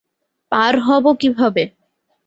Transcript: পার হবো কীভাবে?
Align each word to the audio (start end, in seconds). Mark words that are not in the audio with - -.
পার 0.51 0.73
হবো 0.79 1.09
কীভাবে? 1.21 1.63